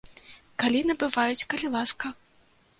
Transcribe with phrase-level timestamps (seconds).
[0.63, 2.05] Калі набываюць, калі ласка.